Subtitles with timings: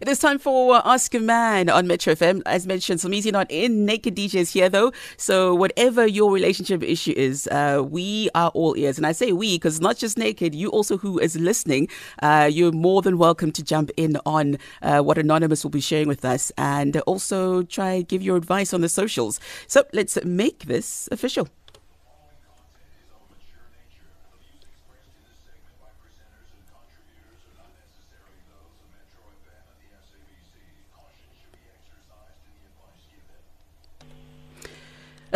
[0.00, 2.42] It is time for uh, Ask a Man on Metro FM.
[2.46, 3.84] As mentioned, Somizi not in.
[3.84, 4.92] Naked DJs here though.
[5.16, 8.96] So whatever your relationship issue is, uh, we are all ears.
[8.96, 11.88] And I say we because not just Naked, you also who is listening,
[12.22, 16.06] uh, you're more than welcome to jump in on uh, what Anonymous will be sharing
[16.06, 19.40] with us and also try give your advice on the socials.
[19.66, 21.48] So let's make this official.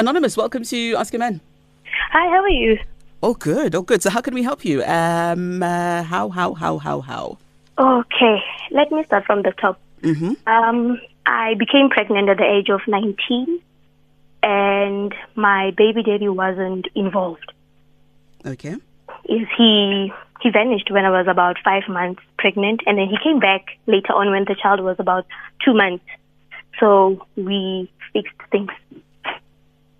[0.02, 1.41] Anonymous, welcome to Ask a Man.
[2.11, 2.77] Hi, how are you?
[3.23, 3.77] Oh, good.
[3.77, 4.02] Oh, good.
[4.02, 4.83] So, how can we help you?
[4.83, 7.38] Um, uh, how, how, how, how, how?
[7.78, 8.42] Okay,
[8.73, 9.78] let me start from the top.
[10.01, 10.33] Mm-hmm.
[10.48, 13.61] Um, I became pregnant at the age of 19,
[14.42, 17.53] and my baby daddy wasn't involved.
[18.45, 18.75] Okay.
[19.27, 23.39] Is he he vanished when I was about five months pregnant, and then he came
[23.39, 25.27] back later on when the child was about
[25.64, 26.05] two months.
[26.80, 28.73] So we fixed things.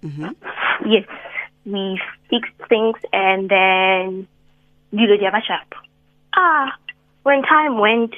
[0.03, 0.91] Mm-hmm.
[0.91, 1.07] Yes,
[1.65, 4.27] we fixed things, and then
[4.93, 5.75] dilo di aba sharp.
[6.35, 6.75] Ah,
[7.23, 8.15] when time went,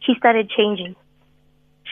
[0.00, 0.96] he started changing.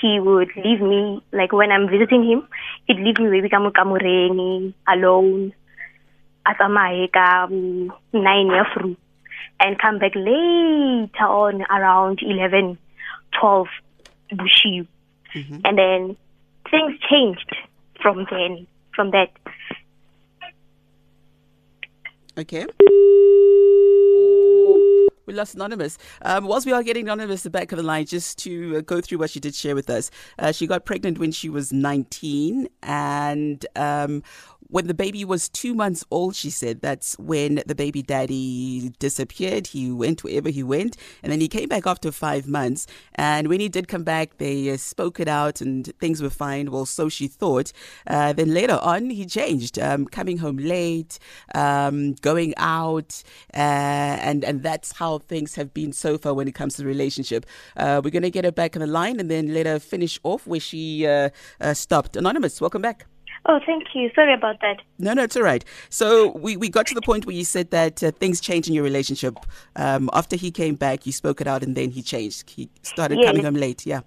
[0.00, 2.48] He would leave me, like when I'm visiting him,
[2.86, 5.52] he'd leave me maybe kamu kamureni, alone,
[6.44, 6.54] ka
[7.48, 8.96] mm, nine year through,
[9.60, 12.78] and come back later on around 11,
[13.40, 13.66] 12,
[14.32, 14.86] bushiu.
[15.64, 16.16] And then
[16.70, 17.56] things changed
[18.00, 19.28] from then, from that.
[22.38, 22.66] Okay.
[25.26, 25.98] We lost Anonymous.
[26.22, 29.00] Um, whilst we are getting Anonymous the back of the line, just to uh, go
[29.00, 30.10] through what she did share with us.
[30.38, 34.22] Uh, she got pregnant when she was 19, and um,
[34.68, 39.68] when the baby was two months old, she said that's when the baby daddy disappeared.
[39.68, 42.86] He went wherever he went, and then he came back after five months.
[43.14, 46.70] And when he did come back, they uh, spoke it out, and things were fine.
[46.70, 47.72] Well, so she thought.
[48.06, 51.18] Uh, then later on, he changed, um, coming home late,
[51.54, 53.22] um, going out,
[53.54, 56.88] uh, and and that's how things have been so far when it comes to the
[56.88, 57.46] relationship.
[57.76, 60.46] Uh, we're gonna get her back on the line, and then let her finish off
[60.46, 61.30] where she uh,
[61.72, 62.16] stopped.
[62.16, 63.06] Anonymous, welcome back.
[63.48, 64.10] Oh, thank you.
[64.14, 64.78] Sorry about that.
[64.98, 65.64] No, no, it's all right.
[65.88, 68.74] So we, we got to the point where you said that uh, things changed in
[68.74, 69.38] your relationship.
[69.76, 72.50] Um, after he came back, you spoke it out, and then he changed.
[72.50, 73.26] He started Yes.
[73.28, 73.86] coming home late.
[73.86, 74.00] Yeah.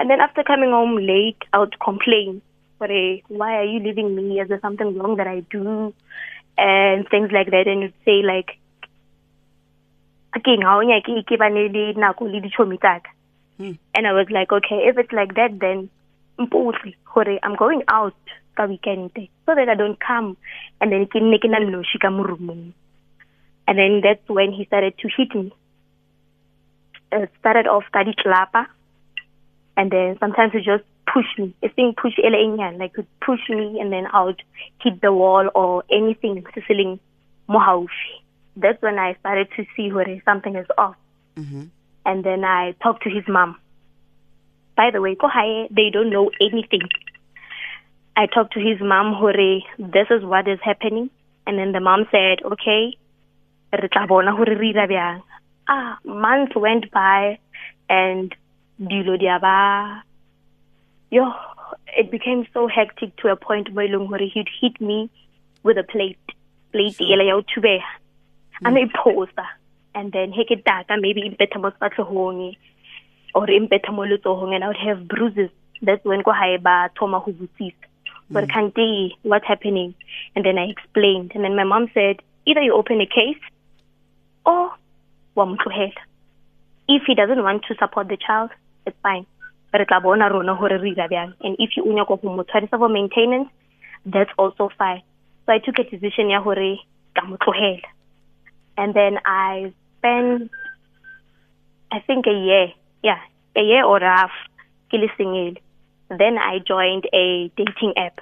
[0.00, 2.42] And then after coming home late, I would complain,
[2.80, 2.90] "But
[3.28, 4.40] why are you leaving me?
[4.40, 5.94] Is there something wrong that I do?"
[6.58, 7.68] And things like that.
[7.68, 8.58] And you'd say like,
[10.34, 12.78] "Again, how nya ke ke ba ne le nako le dichomi?
[13.58, 13.72] Hmm.
[13.94, 15.88] And I was like, "Okay, if it's like that, then
[16.38, 18.14] I'm going out
[18.56, 19.12] ka weekend
[19.44, 20.36] so that I don't come."
[20.80, 22.72] And then ke nne ke na noši ka mo roomong.
[23.68, 25.52] And then that's when he started to hit me.
[27.12, 28.66] It started off ka ditlapa
[29.76, 31.54] and then sometimes he just push me.
[31.62, 34.42] It's being push ele enyane, like he'd push me and then I would
[34.82, 36.98] hit the wall or anything sizzling
[37.48, 38.22] mo haufi.
[38.56, 40.96] That's when I started to see where something is off.
[41.36, 41.64] Mm-hmm.
[42.06, 43.56] And then I talked to his mom.
[44.76, 46.88] By the way, ko hae, they don't know anything.
[48.16, 51.10] I talked to his mom, hore, this is what is happening.
[51.46, 52.96] And then the mom said, okay,
[53.72, 55.22] re tla bona hore re ira bjang.
[55.68, 57.38] Ah, months went by
[57.88, 58.34] and
[61.10, 61.32] yo
[61.96, 63.88] it became so hectic to a point where
[64.18, 65.10] he'd hit me
[65.62, 66.18] with a plate
[66.72, 67.32] plate Sure.
[67.34, 67.80] o thubeha
[68.64, 69.46] a iphosa
[69.94, 71.72] and then he ke taka maybe impetha mo
[73.34, 73.46] or
[73.92, 75.50] mo letsohong and I would have bruises
[75.82, 77.86] that's when ko hae ba thoma ho botsisa
[78.30, 78.50] but mm.
[78.50, 79.94] kante what's happening
[80.34, 83.42] and then I explained and then my mom said either you open a case
[84.44, 84.72] or
[85.34, 85.92] wa mo tlohela
[86.88, 88.50] if he doesn't want to support the child,
[88.86, 89.26] it's fine.
[89.72, 90.94] Re tla bona rona hore re.
[90.96, 93.48] And if you unya go mo tshwarisa for maintenance,
[94.04, 95.02] that's also fine.
[95.44, 96.78] So I took a decision ya hore
[97.14, 97.36] ka mo.
[98.78, 100.50] And then I spent,
[101.90, 102.68] I think a year,
[103.02, 103.20] yeah,
[103.56, 104.30] a year or a half,
[104.90, 105.56] ke le.
[106.08, 108.20] Then I joined a dating app.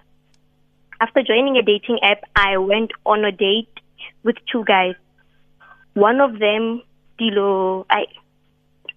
[1.00, 3.68] After joining a dating app, I went on a date
[4.22, 4.94] with two guys.
[5.94, 6.82] One of them,
[7.20, 8.06] Dilo, I,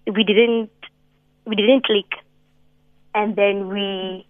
[0.06, 0.70] we didn't
[1.44, 2.12] we didn't click
[3.14, 4.26] and then we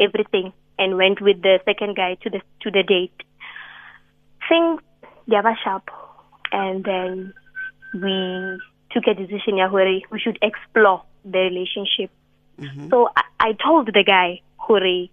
[0.00, 3.22] everything and went with the second guy to the to the date
[4.48, 4.80] things
[5.26, 5.88] they were sharp
[6.52, 7.32] and then
[7.94, 8.58] we
[8.90, 12.10] took a decision hore we should explore the relationship
[12.58, 12.88] Mm-hmm.
[12.90, 15.08] so I, I told the guy hore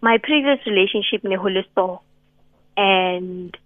[0.00, 2.02] my previous relationship ne hole
[2.76, 3.56] and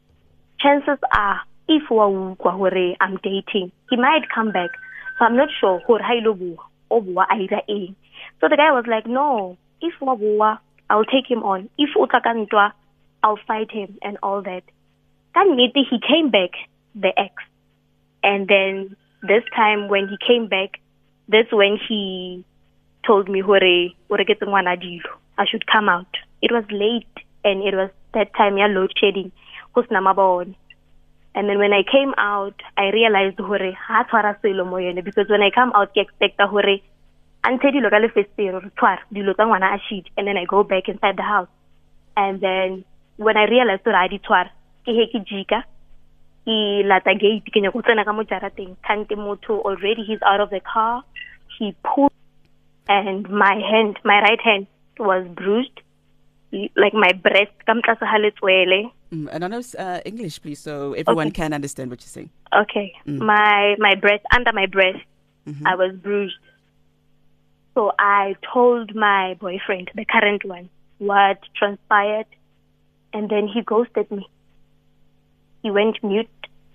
[0.58, 4.70] chances are if wa utlwa hore I'm dating he might come back
[5.18, 7.96] So I'm not sure ira eng.
[8.40, 10.58] So the guy was like, no, if wa
[10.90, 11.70] I'll take him on.
[11.78, 12.74] If tla
[13.22, 14.62] I'll fight him and all that.
[15.34, 16.50] Nnete, he came back,
[16.94, 17.34] the ex.
[18.22, 20.80] And then this time when he came back,
[21.28, 22.44] that's when he
[23.06, 25.10] told me hore o reketse ngwana dilo.
[25.38, 26.16] I should come out.
[26.42, 29.32] It was late and it was that time ya load shedding.
[29.74, 30.54] Go sena mabone.
[31.34, 35.28] And then when I came out, I realized hore ha tshwara selo mo yone because
[35.28, 36.80] when I come out ke expecta hore
[37.44, 40.62] ante dilo ka lefestero re tshwara dilo tsa ngwana a shit and then I go
[40.62, 41.48] back inside the house.
[42.16, 42.84] And then
[43.16, 44.50] when I realized hore ha di tshwara
[44.86, 45.64] ke he ke jika
[46.46, 50.50] ke lata gate ke nyako tsena ka mo jarateng kante motho already he's out of
[50.50, 51.02] the car
[51.58, 52.13] he pulled
[52.88, 54.66] and my hand my right hand
[54.98, 55.80] was bruised
[56.76, 61.34] like my breast Mm, and I know uh, English, please, so everyone Okay.
[61.42, 62.30] can understand what you're saying.
[62.52, 62.92] Okay.
[63.06, 65.04] My my breast under my breast
[65.66, 66.36] I was bruised.
[67.74, 72.26] So I told my boyfriend, the current one, what transpired
[73.12, 74.26] and then he ghosted me.
[75.62, 76.28] He went mute.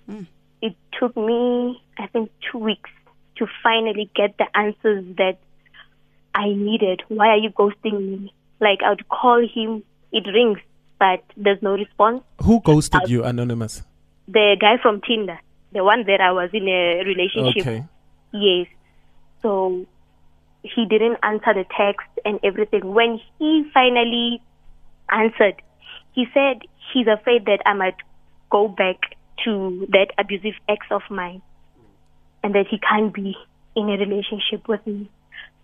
[0.08, 0.26] Mm.
[0.62, 2.90] It took me I think 2 weeks
[3.36, 5.38] to finally get the answers that
[6.40, 7.02] I needed.
[7.08, 8.32] Why are you ghosting me?
[8.60, 10.58] Like I would call him, it rings,
[10.98, 12.22] but there's no response.
[12.42, 13.82] Who ghosted you, Anonymous?
[14.26, 15.38] The guy from Tinder,
[15.72, 17.84] the one that I was in a relationship Okay.
[18.32, 18.68] Yes.
[19.42, 19.86] So
[20.62, 22.94] he didn't answer the text and everything.
[22.94, 24.40] When he finally
[25.10, 25.60] answered,
[26.12, 26.62] he said
[26.92, 27.96] he's afraid that I might
[28.50, 28.96] go back
[29.44, 31.42] to that abusive ex of mine
[32.42, 33.36] and that he can't be
[33.76, 35.10] in a relationship with me.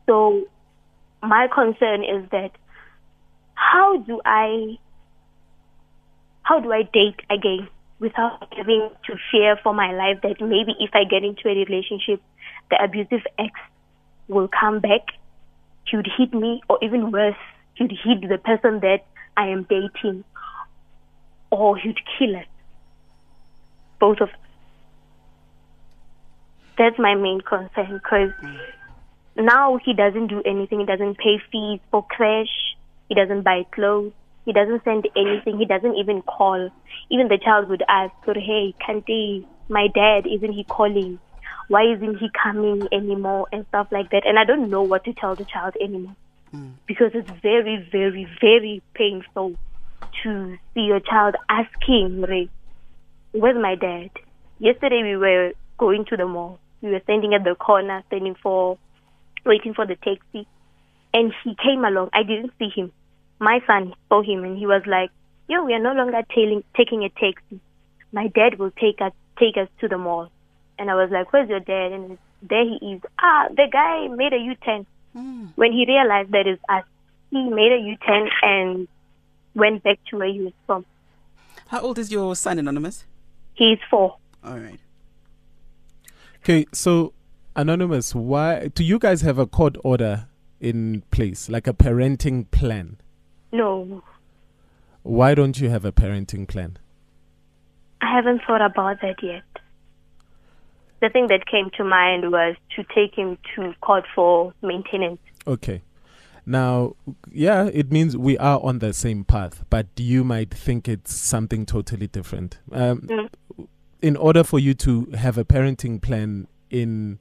[0.07, 0.47] So
[1.27, 2.51] my concern is that
[3.55, 4.79] how do I
[6.43, 7.69] how do I date again
[7.99, 12.23] without having to fear for my life that maybe if I get into a relationship,
[12.71, 13.53] the abusive ex
[14.29, 15.01] will come back,
[15.87, 17.37] he would hit me, or even worse,
[17.75, 19.05] he would hit the person that
[19.37, 20.25] I am dating,
[21.51, 22.47] or he would kill us.
[23.99, 24.35] Both of us.
[26.79, 28.31] That's my main concern because
[29.37, 30.81] now he doesn't do anything.
[30.81, 32.77] He doesn't pay fees for crash.
[33.09, 34.13] He doesn't buy clothes.
[34.45, 35.59] He doesn't send anything.
[35.59, 36.71] He doesn't even call.
[37.11, 41.19] Even the child would ask, hey, Kante, my dad, isn't he calling?
[41.69, 43.49] Why isn't he coming anymore?
[43.53, 44.25] And stuff like that.
[44.25, 46.15] And I don't know what to tell the child anymore.
[46.53, 46.71] Hmm.
[46.87, 49.57] Because it's very, very, very painful
[50.23, 52.49] to see your child asking, Ray,
[53.33, 54.11] where's my dad?
[54.59, 56.61] Yesterday we were going to the mall.
[56.81, 58.79] We were standing at the corner, standing for,
[59.47, 60.47] waiting for the taxi.
[61.15, 62.11] And he came along.
[62.13, 62.93] I didn't see him.
[63.39, 65.11] My son saw him and he was like,
[65.49, 67.61] yo, we are no longer tailing, taking a taxi.
[68.13, 70.31] My dad will take us, take us to the mall.
[70.79, 71.93] And I was like, where's your dad?
[71.93, 73.03] And there he is.
[73.19, 74.87] Ah, the guy made a U-turn.
[75.55, 76.85] When he realized that it's us,
[77.31, 78.87] he made a U-turn and
[79.55, 80.85] went back to where he was from.
[81.69, 83.07] How old is your son, Anonymous?
[83.55, 84.17] He's four.
[84.45, 84.79] All right.
[86.43, 87.15] Okay, so
[87.57, 90.29] Anonymous, why do you guys have a court order
[90.61, 92.99] in place, like a parenting plan?
[93.53, 94.03] No,
[95.03, 96.79] Why don't you have a parenting plan?
[98.03, 99.45] I haven't thought about that yet.
[101.01, 105.21] The thing that came to mind was to take him to court for maintenance.
[105.47, 105.83] Okay.
[106.45, 106.97] Now,
[107.31, 111.67] yeah, it means we are on the same path, but you might think it's something
[111.67, 112.59] totally different.
[112.73, 113.29] Um, Mm.
[114.03, 117.19] In order for you to have a parenting plan in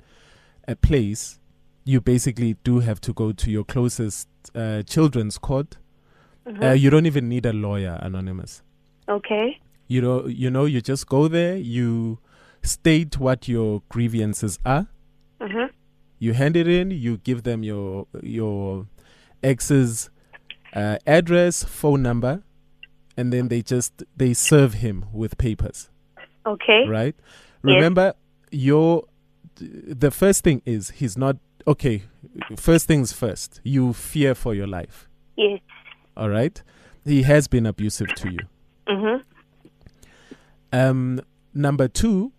[0.68, 1.40] a place,
[1.84, 5.78] you basically do have to go to your closest uh, children's court.
[6.62, 8.62] Uh, you don't even need a lawyer, anonymous.
[9.10, 9.60] Okay.
[9.88, 12.20] You know, you know, you just go there, you
[12.62, 14.88] state what your grievances are,
[15.40, 15.70] Mhm.
[16.20, 18.88] you hand it in, you give them your your
[19.44, 20.10] ex's
[20.74, 22.44] uh, address, phone number,
[23.18, 25.90] and then they just they serve him with papers,
[26.46, 26.86] Okay.
[26.88, 27.16] right?
[27.18, 27.62] Yes.
[27.64, 28.14] Remember,
[28.52, 29.06] your
[29.58, 32.04] the first thing is he's not okay.
[32.58, 35.08] First things first, you fear for your life.
[35.38, 35.62] Yes.
[36.18, 36.62] All right,
[37.04, 38.40] he has been abusive to you.
[38.88, 39.22] Mhm.
[40.72, 41.22] Um,
[41.54, 42.32] number two,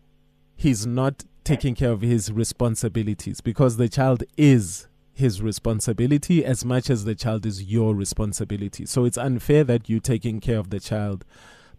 [0.56, 6.90] he's not taking care of his responsibilities because the child is his responsibility as much
[6.90, 8.85] as the child is your responsibility.
[8.85, 11.25] So it's unfair that you're taking care of the child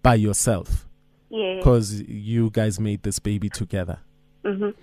[0.02, 0.88] by yourself
[1.30, 1.58] Yeah.
[1.58, 4.00] because you guys made this baby together.
[4.44, 4.74] Mhm.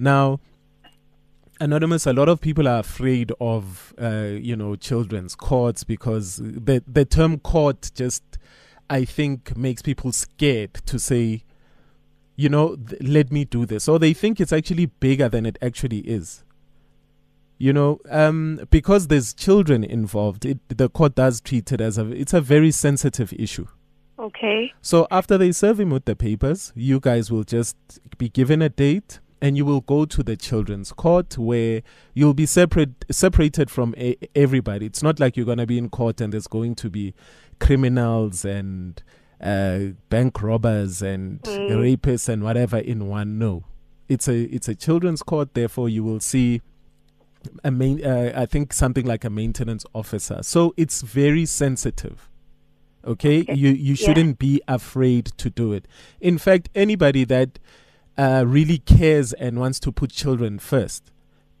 [0.00, 0.40] Now,
[1.60, 6.82] anonymous, a lot of people are afraid of, uh, you know, children's courts because the
[6.88, 8.22] the term court just,
[8.88, 11.44] I think, makes people scared to say,
[12.34, 13.88] you know, th- let me do this.
[13.88, 16.44] Or they think it's actually bigger than it actually is.
[17.58, 22.10] You know, um, because there's children involved, it, the court does treat it as a
[22.10, 23.66] it's a very sensitive issue.
[24.18, 24.72] Okay.
[24.80, 27.76] So after they serve him with the papers, you guys will just
[28.16, 31.82] be given a date and you will go to the children's court where
[32.14, 34.86] you'll be separate separated from a- everybody.
[34.86, 37.14] It's not like you're going to be in court and there's going to be
[37.58, 39.02] criminals and
[39.40, 41.70] uh, bank robbers and Mm.
[41.70, 43.38] rapists and whatever in one.
[43.38, 43.64] No,
[44.08, 45.54] it's a it's a children's court.
[45.54, 46.60] Therefore, you will see
[47.64, 48.04] a main.
[48.04, 50.42] Uh, I think something like a maintenance officer.
[50.42, 52.28] So it's very sensitive.
[53.02, 53.54] Okay, Okay.
[53.54, 55.88] you you shouldn't be afraid to do it.
[56.20, 57.58] In fact, anybody that
[58.20, 61.10] uh, really cares and wants to put children first,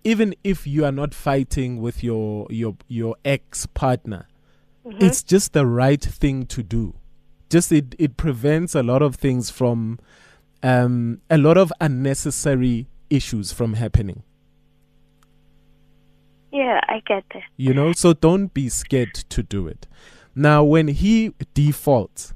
[0.04, 4.26] even if you are not fighting with your your your ex partner,
[4.84, 5.02] Mhm.
[5.02, 6.94] it's just the right thing to do.
[7.48, 9.98] Just it it prevents a lot of things from
[10.62, 14.22] um, a lot of unnecessary issues from happening.
[16.52, 17.44] yeah, I get it.
[17.56, 19.86] You know, so don't be scared to do it.
[20.34, 22.34] Now, when he defaults,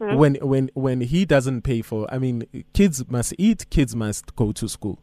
[0.00, 0.16] Mhm.
[0.16, 4.52] when when when he doesn't pay for, I mean, kids must eat, kids must go
[4.52, 4.98] to school.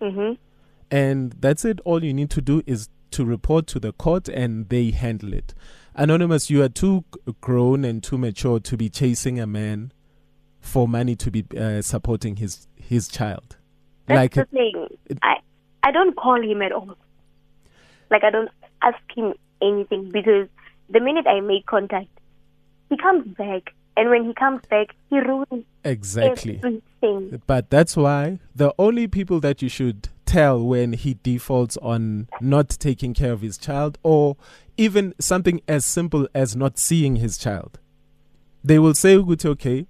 [0.00, 0.34] mm-hmm.
[0.92, 4.68] and that's it all you need to do is to report to the court and
[4.68, 5.54] they handle it
[5.96, 7.04] anonymous you are too
[7.40, 9.90] grown and too mature to be chasing a man
[10.60, 13.56] for money to be uh, supporting his his child
[14.06, 14.86] That's like the thing.
[15.06, 15.34] it- I
[15.82, 16.96] I don't call him at all.
[18.10, 18.50] Like I don't
[18.82, 20.48] ask him anything because
[20.90, 22.08] the minute I make contact,
[22.88, 26.60] he comes back, and when he comes back, he ruins exactly.
[26.62, 27.42] everything.
[27.48, 32.68] but that's why the only people that you should tell when he defaults on not
[32.68, 34.36] taking care of his child or
[34.76, 37.80] even something as simple as not seeing his child
[38.62, 39.86] they will say "Ukuthi, okay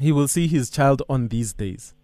[0.00, 1.94] he will see his child on these days.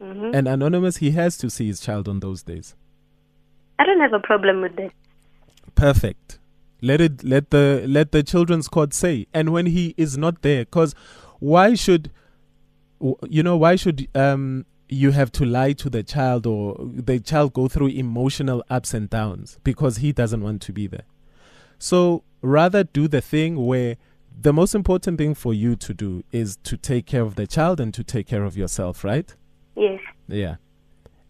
[0.00, 2.74] Hmm and anonymous he has to see his child on those days.
[3.78, 4.92] I don't have a problem with this.
[5.74, 6.38] perfect
[6.90, 10.64] let it let the let the children's court say and when he is not there
[10.76, 10.94] cuz
[11.52, 12.10] why should
[13.36, 16.76] you know why should um you have to lie to the child or
[17.10, 21.06] the child go through emotional ups and downs because he doesn't want to be there
[21.78, 23.96] so rather do the thing where
[24.48, 27.80] the most important thing for you to do is to take care of the child
[27.80, 29.34] and to take care of yourself right
[29.76, 30.00] Yes.
[30.28, 30.56] yeah.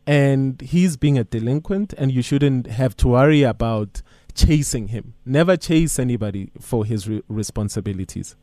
[0.07, 4.03] And he's being a delinquent, and you shouldn't have to worry about
[4.35, 5.15] chasing him.
[5.25, 8.37] Never chase anybody for his re- responsibilities.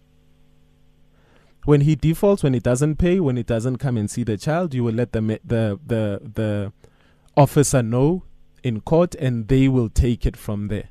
[1.65, 4.73] When he defaults, when he doesn't pay, when he doesn't come and see the child,
[4.73, 6.73] you will let the the the the
[7.37, 8.23] officer know
[8.63, 10.89] in court, and they will take it from there.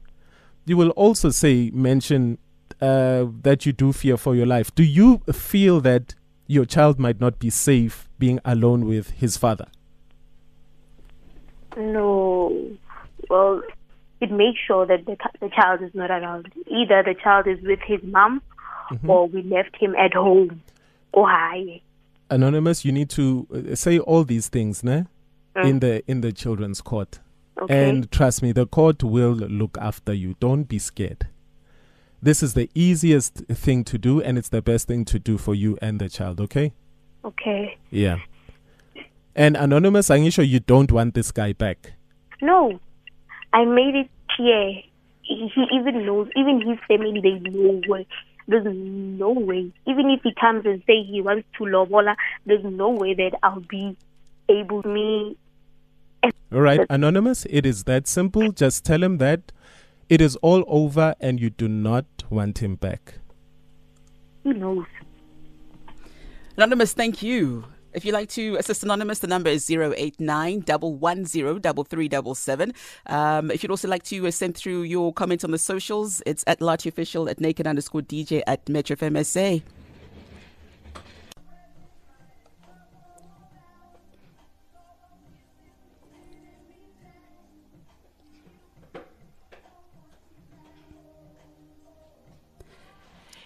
[0.66, 2.38] You will also say mention
[2.80, 4.72] uh, that you do fear for your life.
[4.74, 6.14] Do you feel that
[6.46, 9.66] your child might not be safe being alone with his father?
[11.76, 12.76] No.
[13.28, 13.62] Well,
[14.20, 16.52] it makes sure that the, the child is not around.
[16.66, 18.42] Either the child is with his mom,
[18.90, 19.08] Mhm.
[19.08, 20.62] or we left him at home.
[21.14, 21.80] Oh, hi.
[22.28, 25.04] Anonymous, you need to uh, say all these things, ne?
[25.56, 25.64] Mm.
[25.64, 27.20] In the in the children's court.
[27.60, 27.88] Okay.
[27.90, 30.34] And trust me, the court will look after you.
[30.40, 31.26] Don't be scared.
[32.22, 35.54] This is the easiest thing to do and it's the best thing to do for
[35.54, 36.72] you and the child, okay?
[37.24, 37.76] okay.
[37.90, 38.18] Yeah.
[39.34, 41.92] And Anonymous, I'm sure you don't want this guy back.
[42.42, 42.78] No,
[43.52, 44.82] I made it clear.
[45.22, 48.04] He, he even knows, even his family, they know where.
[48.48, 49.72] There's no way.
[49.86, 52.16] Even if he comes and say he wants to lobola,
[52.46, 53.96] there's no way that I'll be
[54.48, 55.36] able to me.
[56.52, 58.50] All right, Anonymous, it is that simple.
[58.50, 59.52] Just tell him that
[60.08, 63.14] it is all over and you do not want him back.
[64.42, 64.86] He knows.
[66.56, 67.64] Anonymous, thank you.
[67.92, 72.72] If you'd like to assist Anonymous, the number is 089 110 3377.
[73.06, 76.44] Um, if you'd also like to uh, send through your comments on the socials, it's
[76.46, 78.96] at Lati Official, at Naked underscore DJ, at Metro.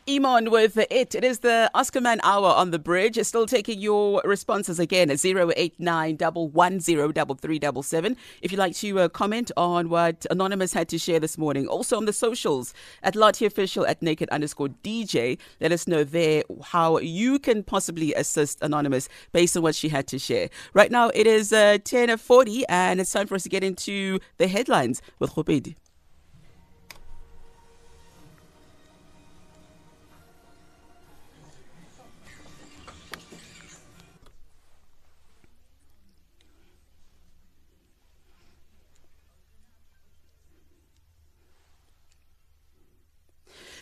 [0.08, 1.14] Iman with it.
[1.14, 3.18] It is the Ask a Man Hour on the bridge.
[3.22, 9.88] Still taking your responses again at 089 110 If you'd like to uh, comment on
[9.88, 11.66] what Anonymous had to share this morning.
[11.68, 15.38] Also on the socials at Lottie Official at Naked underscore DJ.
[15.58, 20.06] Let us know there how you can possibly assist Anonymous based on what she had
[20.08, 20.50] to share.
[20.74, 24.48] Right now it is uh, 10.40 and it's time for us to get into the
[24.48, 25.76] headlines with Khopedi.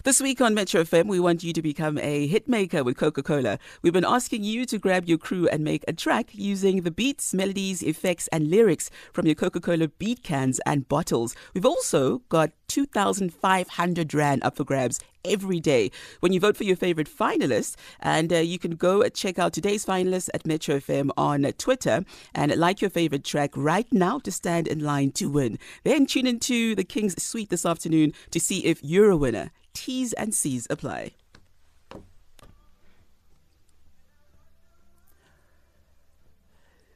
[0.04, 3.60] This week on Metro FM, we want you to become a hitmaker with Coca Cola.
[3.82, 7.32] We've been asking you to grab your crew and make a track using the beats,
[7.32, 11.36] melodies, effects, and lyrics from your Coca Cola beat cans and bottles.
[11.54, 16.74] We've also got 2,500 Rand up for grabs every day when you vote for your
[16.74, 17.76] favorite finalist.
[18.00, 22.04] And uh, you can go check out today's finalists at Metro FM on Twitter
[22.34, 25.60] and like your favorite track right now to stand in line to win.
[25.84, 29.52] Then tune into the King's Suite this afternoon to see if you're a winner.
[29.74, 31.12] T's and C's apply.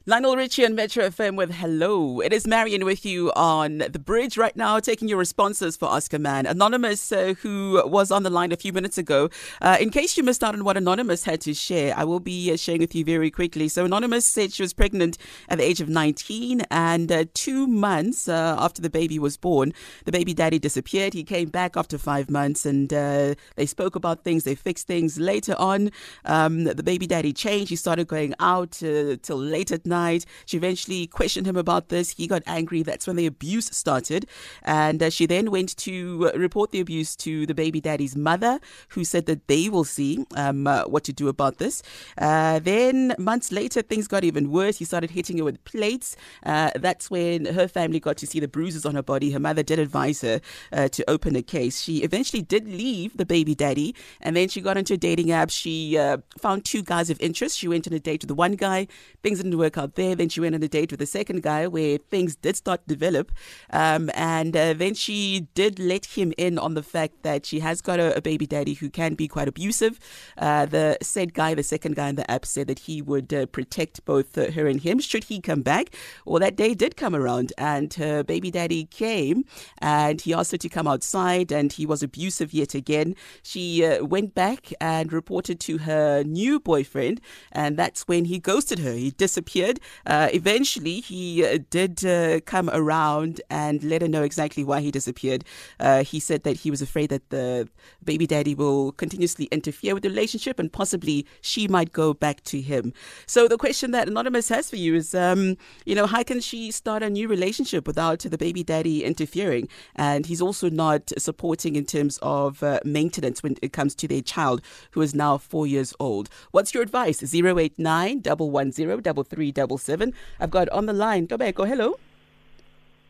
[0.09, 2.21] Lionel Richie and Metro FM with Hello.
[2.21, 6.13] It is Marion with you on the bridge right now, taking your responses for Ask
[6.13, 6.45] a Man.
[6.45, 9.29] Anonymous, uh, who was on the line a few minutes ago.
[9.61, 12.53] Uh, in case you missed out on what Anonymous had to share, I will be
[12.53, 13.67] uh, sharing with you very quickly.
[13.67, 15.17] So, Anonymous said she was pregnant
[15.49, 19.73] at the age of 19, and uh, two months uh, after the baby was born,
[20.05, 21.15] the baby daddy disappeared.
[21.15, 25.19] He came back after five months, and uh, they spoke about things, they fixed things.
[25.19, 25.91] Later on,
[26.23, 27.71] um, the baby daddy changed.
[27.71, 30.21] He started going out till late at night night.
[30.49, 32.05] She eventually questioned him about this.
[32.19, 32.81] He got angry.
[32.89, 34.21] That's when the abuse started.
[34.63, 35.95] And uh, she then went to
[36.27, 38.53] uh, report the abuse to the baby daddy's mother,
[38.93, 40.11] who said that they will see
[40.43, 41.75] um, uh, what to do about this.
[42.17, 44.75] Uh, then, months later, things got even worse.
[44.81, 46.15] He started hitting her with plates.
[46.51, 49.31] Uh, that's when her family got to see the bruises on her body.
[49.31, 50.37] Her mother did advise her
[50.71, 51.75] uh, to open a case.
[51.85, 53.89] She eventually did leave the baby daddy,
[54.25, 55.49] and then she got into a dating app.
[55.49, 55.97] She
[56.45, 57.57] found two guys of interest.
[57.57, 58.87] She went on a date with the one guy.
[59.23, 60.15] Things didn't work out out there.
[60.15, 62.95] Then she went on a date with the second guy where things did start to
[62.95, 63.31] develop.
[63.71, 67.81] Um, and uh, then she did let him in on the fact that she has
[67.81, 69.99] got a, a baby daddy who can be quite abusive.
[70.37, 73.45] Uh, the said guy, the second guy in the app, said that he would uh,
[73.45, 75.95] protect both uh, her and him should he come back.
[76.25, 79.45] Well, that day did come around, and her baby daddy came
[79.79, 83.15] and he asked her to come outside, and he was abusive yet again.
[83.43, 88.79] She uh, went back and reported to her new boyfriend, and that's when he ghosted
[88.79, 88.93] her.
[88.93, 94.63] He disappeared Uh, eventually, he uh, did uh, come around and let her know exactly
[94.63, 95.43] why he disappeared.
[95.79, 97.67] Uh, he said that he was afraid that the
[98.03, 102.61] baby daddy will continuously interfere with the relationship and possibly she might go back to
[102.61, 102.93] him.
[103.25, 106.71] So the question that Anonymous has for you is, um, you know, how can she
[106.71, 109.67] start a new relationship without the baby daddy interfering?
[109.95, 114.21] And he's also not supporting in terms of uh, maintenance when it comes to their
[114.21, 114.61] child
[114.91, 116.29] who is now four years old.
[116.51, 117.23] What's your advice?
[117.33, 120.13] 089 110 seven.
[120.39, 121.67] I've got on the line Tobeko.
[121.67, 121.95] Hello.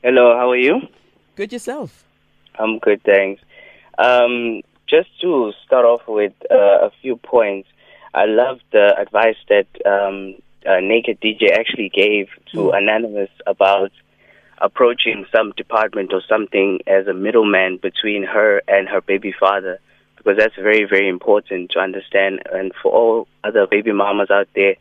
[0.04, 0.38] Hello.
[0.38, 0.82] How are you?
[1.36, 2.06] Good yourself.
[2.58, 3.42] I'm good, thanks.
[3.98, 7.68] Um, just to start off with uh, a few points,
[8.14, 12.78] I love the advice that um, uh, Naked DJ actually gave to mm.
[12.78, 13.92] Anonymous about
[14.60, 19.80] approaching some department or something as a middleman between her and her baby father,
[20.16, 22.40] because that's very, very important to understand.
[22.52, 24.76] And for all other baby mamas out there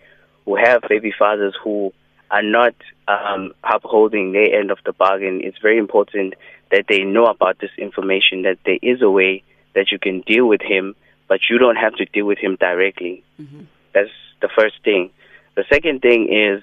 [0.47, 1.93] who have baby fathers who
[2.31, 2.75] are not
[3.07, 6.35] um, upholding their end of the bargain, it's very important
[6.71, 9.43] that they know about this information, that there is a way
[9.75, 10.95] that you can deal with him,
[11.29, 13.23] but you don't have to deal with him directly.
[13.41, 13.65] Mm-hmm.
[13.93, 15.11] That's the first thing.
[15.57, 16.63] The second thing is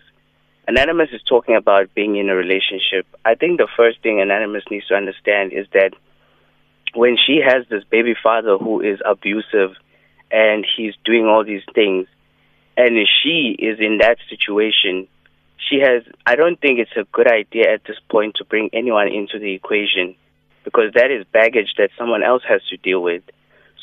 [0.68, 3.06] Anonymous is talking about being in a relationship.
[3.26, 5.92] I think the first thing Anonymous needs to understand is that
[6.96, 9.72] when she has this baby father who is abusive
[10.32, 12.08] and he's doing all these things,
[12.76, 15.08] and she is in that situation,
[15.58, 16.04] she has.
[16.26, 19.54] I don't think it's a good idea at this point to bring anyone into the
[19.54, 20.16] equation
[20.64, 23.24] because that is baggage that someone else has to deal with.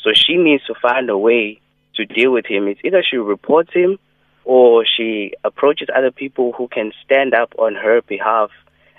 [0.03, 1.61] So she needs to find a way
[1.95, 2.67] to deal with him.
[2.67, 3.99] It's either she reports him
[4.43, 8.49] or she approaches other people who can stand up on her behalf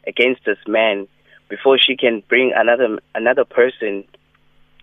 [0.07, 1.09] against this man
[1.49, 4.05] before she can bring another another person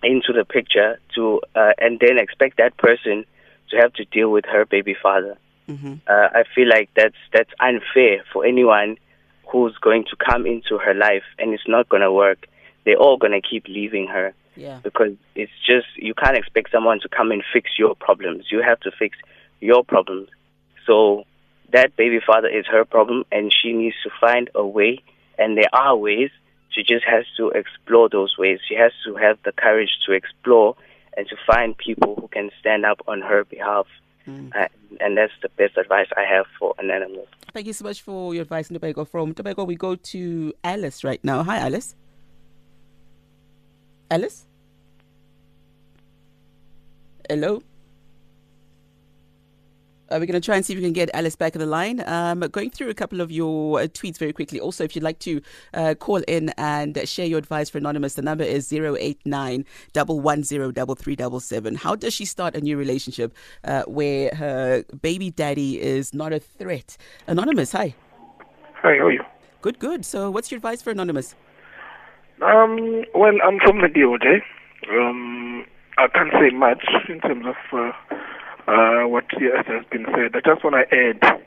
[0.03, 3.25] into the picture to uh, and then expect that person
[3.71, 5.37] to have to deal with her baby father.
[5.67, 5.95] Mm-hmm.
[6.07, 8.97] Uh, I feel like that's that's unfair for anyone
[9.47, 12.47] who's going to come into her life, and it's not going to work.
[12.85, 14.79] They're all going to keep leaving her yeah.
[14.83, 18.45] because it's just you can't expect someone to come and fix your problems.
[18.51, 19.17] You have to fix
[19.59, 20.29] your problems.
[20.85, 21.25] So
[21.71, 25.03] that baby father is her problem, and she needs to find a way.
[25.37, 26.31] And there are ways.
[26.71, 28.59] She just has to explore those ways.
[28.67, 30.75] She has to have the courage to explore
[31.19, 33.85] and to find people who can stand up on her behalf.
[34.25, 34.55] Mm.
[34.55, 34.69] Uh,
[35.01, 37.27] and that's the best advice I have for an animal.
[37.53, 39.05] Thank you so much for your advice, Tobeko.
[39.05, 41.43] From Tobeko, we go to Alice right now.
[41.43, 41.95] Hi, Alice.
[44.09, 44.45] Alice?
[47.27, 47.61] Hello?
[50.11, 51.65] Uh, we're going to try and see if we can get Alice back on the
[51.65, 52.01] line.
[52.07, 54.59] Um, going through a couple of your uh, tweets very quickly.
[54.59, 55.41] Also, if you'd like to
[55.73, 61.95] uh, call in and share your advice for Anonymous, the number is 089 110 How
[61.95, 66.97] does she start a new relationship uh, where her baby daddy is not a threat?
[67.27, 67.93] Anonymous, hi.
[68.81, 69.23] Hi, how are you?
[69.61, 70.05] Good, good.
[70.05, 71.35] So, what's your advice for Anonymous?
[72.41, 74.41] Um, well, I'm from the DOJ.
[74.89, 75.65] Um,
[75.97, 77.55] I can't say much in terms of
[78.69, 80.35] uh, what has been said.
[80.35, 81.41] I just want to add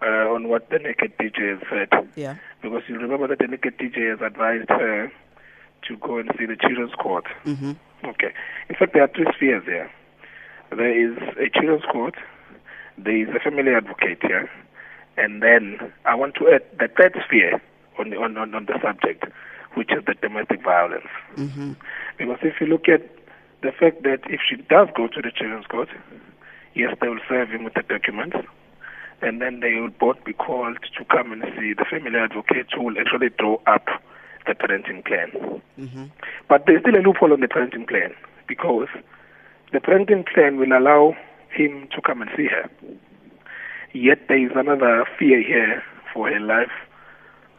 [0.00, 2.08] uh, on what the naked DJ has said.
[2.16, 2.36] Yeah.
[2.62, 5.12] Because you remember that the naked DJ has advised her
[5.88, 7.26] to go and see the children's court.
[7.44, 7.72] Mm-hmm.
[8.04, 8.32] Okay.
[8.68, 9.90] In fact, there are three spheres here.
[10.70, 12.14] There is a children's court,
[12.96, 14.50] there is a family advocate here,
[15.18, 17.60] and then I want to add the third sphere
[17.98, 19.24] on the, on, on, on the subject,
[19.74, 21.06] which is the domestic violence.
[21.36, 21.72] Mm-hmm.
[22.16, 23.02] Because if you look at
[23.60, 25.90] the fact that if she does go to the children's court,
[26.74, 28.36] yes, they will serve him with the documents,
[29.20, 32.82] and then they will both be called to come and see the family advocate who
[32.82, 33.86] will actually draw up
[34.46, 35.60] the parenting plan.
[35.78, 36.04] Mm-hmm.
[36.48, 38.14] But there's still a loophole on the parenting plan
[38.48, 38.88] because
[39.72, 41.16] the parenting plan will allow
[41.50, 42.68] him to come and see her.
[43.92, 45.82] Yet there is another fear here
[46.12, 46.72] for her life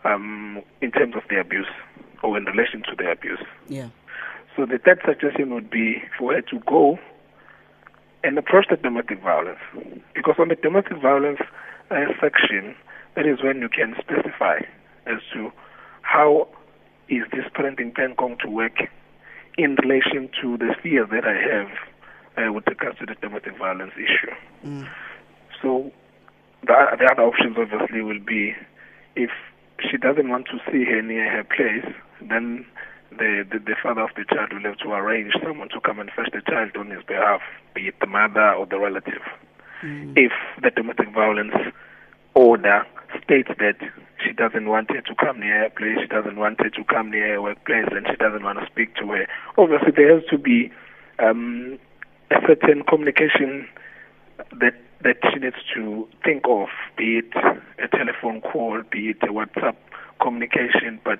[0.04, 1.68] um, in terms of the abuse
[2.24, 3.44] or in relation to the abuse.
[3.68, 3.90] Yeah.
[4.56, 7.00] So the third suggestion would be for her to go
[8.24, 9.60] and approach the domestic violence.
[10.16, 11.40] Because on the domestic violence
[11.92, 12.76] uh, section,
[13.16, 14.60] that is when you can specify
[15.06, 15.52] as to
[16.02, 16.48] how
[17.10, 18.90] is this parenting plan going to work
[19.58, 21.70] in relation to the fears that I have
[22.38, 24.34] uh, with regards to the domestic violence issue.
[24.66, 24.90] Mm.
[25.62, 25.92] So
[26.62, 28.54] the, the other options obviously will be
[29.16, 29.30] if
[29.80, 32.66] she doesn't want to see her near her place, then
[33.18, 36.10] the, the, the father of the child will have to arrange someone to come and
[36.16, 37.42] fetch the child on his behalf,
[37.74, 39.22] be it the mother or the relative.
[39.84, 40.14] Mm.
[40.18, 41.54] If the domestic violence
[42.34, 42.86] order
[43.24, 43.78] states that
[44.24, 47.12] she doesn't want her to come near her place, she doesn't want her to come
[47.12, 50.38] near her workplace, and she doesn't want to speak to her, obviously there has to
[50.38, 50.72] be
[51.20, 51.78] um,
[52.32, 53.68] a certain communication
[54.60, 54.74] that
[55.04, 59.76] that she needs to think of, be it a telephone call, be it a WhatsApp
[60.22, 61.20] communication, but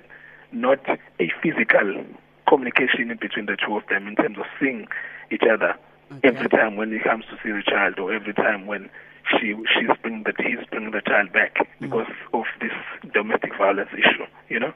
[0.54, 0.78] not
[1.20, 2.04] a physical
[2.48, 4.86] communication between the two of them in terms of seeing
[5.30, 5.74] each other
[6.12, 6.28] Okay.
[6.28, 8.90] every time when he comes to see the child or every time when
[9.30, 12.72] she she's bringing the he's bringing the child back because of this
[13.12, 14.72] domestic violence issue, you know.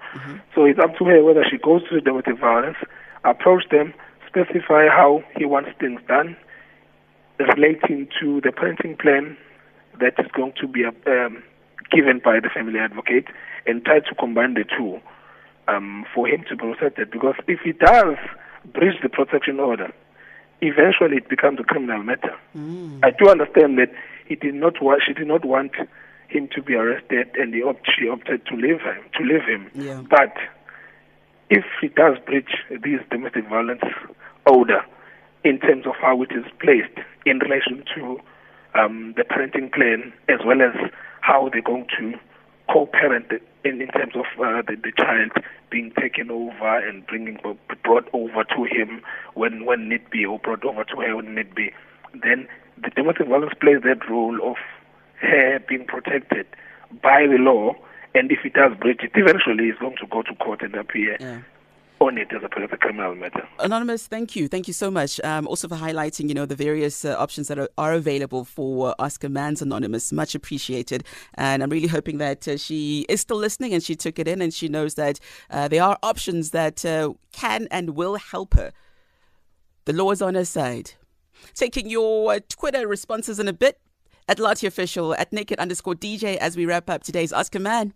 [0.55, 2.79] So it's up to her whether she goes to the domestic violence,
[3.25, 3.93] approach them,
[4.27, 6.35] specify how he wants things done,
[7.39, 9.37] relating to the parenting plan
[10.01, 11.43] that is going to be um,
[11.91, 13.27] given by the family advocate,
[13.67, 14.99] and try to combine the two
[15.69, 17.11] um, for him to be protected.
[17.11, 18.17] Because if he does
[18.73, 19.93] breach the protection order,
[20.61, 22.37] eventually it becomes a criminal matter.
[22.57, 23.01] Mm.
[23.05, 23.93] I do understand that
[24.27, 25.73] he did not want, she did not want
[26.29, 28.99] him to be arrested, and he opt, she opted to leave him.
[29.17, 29.71] To leave him.
[29.75, 30.03] Yeah.
[30.09, 30.35] But
[31.51, 33.83] if he does breach this domestic violence
[34.47, 34.85] order
[35.45, 38.19] in terms of how it is placed in relation to
[38.75, 40.75] um, the parenting plan, as well as
[41.21, 42.19] how they're going to
[42.71, 43.27] co-parent
[43.65, 45.33] in, in terms of uh, the, the child
[45.71, 47.39] being taken over and bringing
[47.83, 49.03] brought over to him
[49.35, 51.73] when when need be, or brought over to her when need be,
[52.23, 52.49] then
[52.83, 54.57] the domestic violence plays that role of
[55.21, 56.47] her being protected
[57.03, 57.75] by the law.
[58.15, 61.17] And if it does breach it, eventually he's going to go to court and appear
[61.21, 61.41] Yeah.
[62.01, 63.47] On it as a, a criminal matter.
[63.59, 64.49] Anonymous, thank you.
[64.49, 65.21] Thank you so much.
[65.25, 68.91] Um, also for highlighting, you know, the various uh, options that are, are available for
[68.91, 70.13] uh, Ask Man's Anonymous.
[70.13, 71.05] Much appreciated.
[71.35, 74.43] And I'm really hoping that uh, she is still listening and she took it in
[74.43, 78.73] and she knows that uh, there are options that uh, can and will help her.
[79.85, 80.93] The law is on her side.
[81.55, 83.81] Taking your Twitter responses in a bit
[84.29, 87.95] at Lati Official, at naked underscore DJ as we wrap up today's a Man.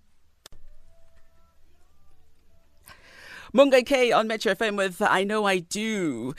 [3.54, 6.32] Mungai K on Metro FM with I Know I Do.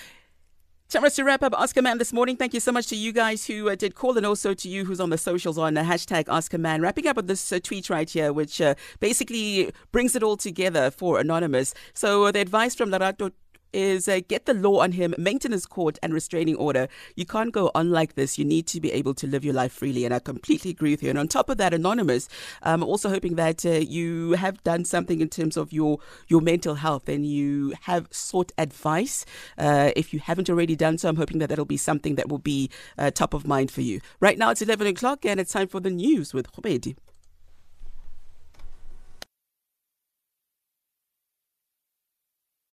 [0.89, 2.35] Time to wrap up Ask a Man this morning.
[2.35, 4.85] Thank you so much to you guys who uh, did call and also to you
[4.85, 6.81] who's on the socials on uh, hashtag Ask a Man.
[6.81, 10.89] Wrapping up with this uh, tweet right here, which uh, basically brings it all together
[10.89, 11.75] for Anonymous.
[11.93, 13.31] So uh, the advice from Larato
[13.73, 16.87] is uh, get the law on him, maintenance court and restraining order.
[17.15, 18.37] You can't go on like this.
[18.37, 20.05] You need to be able to live your life freely.
[20.05, 21.09] And I completely agree with you.
[21.09, 22.29] And on top of that, Anonymous,
[22.61, 26.75] I'm also hoping that uh, you have done something in terms of your, your mental
[26.75, 29.25] health and you have sought advice.
[29.57, 32.39] Uh, if you haven't already done so, I'm hoping that that'll be something that will
[32.39, 33.99] be uh, top of mind for you.
[34.19, 36.95] Right now, it's 11 o'clock and it's time for the news with Khobedi.